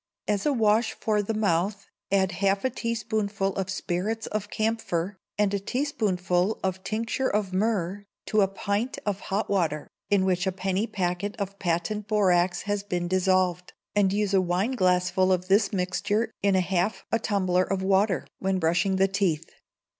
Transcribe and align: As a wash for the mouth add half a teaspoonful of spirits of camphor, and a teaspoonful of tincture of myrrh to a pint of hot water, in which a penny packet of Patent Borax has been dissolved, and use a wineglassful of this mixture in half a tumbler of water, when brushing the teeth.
As 0.27 0.47
a 0.47 0.51
wash 0.51 0.93
for 0.93 1.21
the 1.21 1.35
mouth 1.35 1.85
add 2.11 2.31
half 2.31 2.65
a 2.65 2.71
teaspoonful 2.71 3.55
of 3.55 3.69
spirits 3.69 4.25
of 4.25 4.49
camphor, 4.49 5.19
and 5.37 5.53
a 5.53 5.59
teaspoonful 5.59 6.59
of 6.63 6.83
tincture 6.83 7.29
of 7.29 7.53
myrrh 7.53 8.03
to 8.25 8.41
a 8.41 8.47
pint 8.47 8.97
of 9.05 9.19
hot 9.19 9.47
water, 9.47 9.87
in 10.09 10.25
which 10.25 10.47
a 10.47 10.51
penny 10.51 10.87
packet 10.87 11.35
of 11.35 11.59
Patent 11.59 12.07
Borax 12.07 12.63
has 12.63 12.81
been 12.81 13.07
dissolved, 13.07 13.73
and 13.95 14.11
use 14.11 14.33
a 14.33 14.41
wineglassful 14.41 15.31
of 15.31 15.49
this 15.49 15.71
mixture 15.71 16.31
in 16.41 16.55
half 16.55 17.05
a 17.11 17.19
tumbler 17.19 17.63
of 17.63 17.83
water, 17.83 18.25
when 18.39 18.57
brushing 18.57 18.95
the 18.95 19.07
teeth. 19.07 19.51